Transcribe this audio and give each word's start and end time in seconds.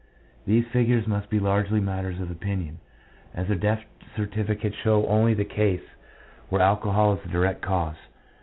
These 0.47 0.65
figures 0.65 1.05
must 1.05 1.29
be 1.29 1.39
largely 1.39 1.79
matters 1.79 2.19
of 2.19 2.31
opinion, 2.31 2.79
as 3.35 3.49
the 3.49 3.55
death 3.55 3.83
certificates 4.15 4.75
show 4.77 5.05
only 5.05 5.35
the 5.35 5.45
cases 5.45 5.85
where 6.49 6.59
alcohol 6.63 7.13
is 7.13 7.21
the 7.21 7.29
direct 7.29 7.61
cause. 7.61 7.97